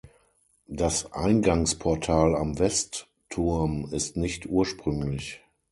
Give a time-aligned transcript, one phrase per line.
[0.65, 5.41] Das Eingangsportal am Westturm ist nicht ursprünglich.